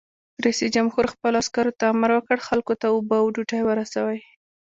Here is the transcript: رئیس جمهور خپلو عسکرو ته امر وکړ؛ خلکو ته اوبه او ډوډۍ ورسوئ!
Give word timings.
رئیس 0.43 0.59
جمهور 0.75 1.05
خپلو 1.13 1.35
عسکرو 1.43 1.75
ته 1.79 1.85
امر 1.93 2.09
وکړ؛ 2.13 2.37
خلکو 2.47 2.73
ته 2.81 2.85
اوبه 2.93 3.15
او 3.21 3.27
ډوډۍ 3.35 3.61
ورسوئ! 3.65 4.19